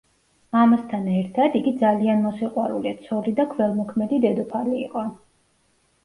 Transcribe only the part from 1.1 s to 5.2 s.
ერთად, იგი ძალიან მოსიყვარულე ცოლი და ქველმოქმედი დედოფალი იყო.